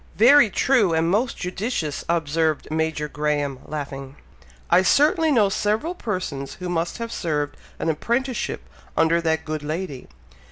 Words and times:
'""Very 0.31 0.49
true! 0.49 0.93
and 0.95 1.11
most 1.11 1.37
judicious!" 1.37 2.03
observed 2.09 2.71
Major 2.71 3.07
Graham, 3.07 3.59
laughing. 3.67 4.15
"I 4.67 4.81
certainly 4.81 5.31
know 5.31 5.47
several 5.49 5.93
persons 5.93 6.55
who 6.55 6.69
must 6.69 6.97
have 6.97 7.11
served 7.11 7.55
an 7.77 7.87
apprenticeship 7.87 8.67
under 8.97 9.21
that 9.21 9.45
good 9.45 9.61
lady. 9.61 10.07